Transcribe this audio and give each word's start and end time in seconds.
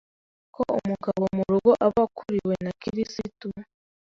ko 0.55 0.61
umugabo 0.79 1.23
mu 1.35 1.43
rugo 1.53 1.71
aba 1.85 2.01
akuriwe 2.07 2.55
na 2.63 2.71
Kirisitu 2.81 3.47